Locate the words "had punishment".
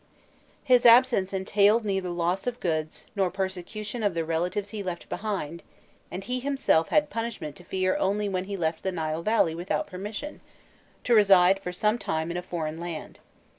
6.89-7.55